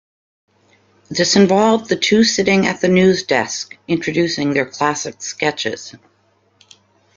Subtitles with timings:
[1.11, 5.93] This involved the two sitting at the newsdesk introducing their classic sketches.